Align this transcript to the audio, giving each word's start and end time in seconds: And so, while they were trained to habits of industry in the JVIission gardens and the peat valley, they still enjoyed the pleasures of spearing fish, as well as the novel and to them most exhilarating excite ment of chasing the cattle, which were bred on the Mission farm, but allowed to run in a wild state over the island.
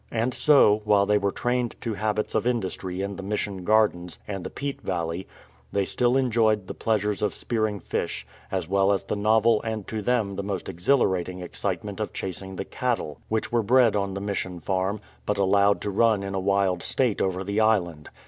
And 0.09 0.33
so, 0.33 0.81
while 0.83 1.05
they 1.05 1.19
were 1.19 1.31
trained 1.31 1.75
to 1.81 1.93
habits 1.93 2.33
of 2.33 2.47
industry 2.47 3.03
in 3.03 3.17
the 3.17 3.21
JVIission 3.23 3.63
gardens 3.65 4.17
and 4.27 4.43
the 4.43 4.49
peat 4.49 4.81
valley, 4.81 5.27
they 5.71 5.85
still 5.85 6.17
enjoyed 6.17 6.65
the 6.65 6.73
pleasures 6.73 7.21
of 7.21 7.35
spearing 7.35 7.79
fish, 7.79 8.25
as 8.51 8.67
well 8.67 8.91
as 8.91 9.03
the 9.03 9.15
novel 9.15 9.61
and 9.61 9.85
to 9.89 10.01
them 10.01 10.35
most 10.43 10.67
exhilarating 10.67 11.41
excite 11.43 11.83
ment 11.83 11.99
of 11.99 12.13
chasing 12.13 12.55
the 12.55 12.65
cattle, 12.65 13.19
which 13.29 13.51
were 13.51 13.61
bred 13.61 13.95
on 13.95 14.15
the 14.15 14.21
Mission 14.21 14.59
farm, 14.59 14.99
but 15.27 15.37
allowed 15.37 15.81
to 15.81 15.91
run 15.91 16.23
in 16.23 16.33
a 16.33 16.39
wild 16.39 16.81
state 16.81 17.21
over 17.21 17.43
the 17.43 17.59
island. 17.61 18.09